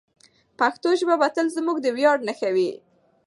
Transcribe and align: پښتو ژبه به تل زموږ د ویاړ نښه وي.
پښتو 0.59 0.89
ژبه 0.99 1.15
به 1.21 1.27
تل 1.35 1.47
زموږ 1.57 1.77
د 1.81 1.87
ویاړ 1.97 2.17
نښه 2.27 2.49
وي. 2.55 2.71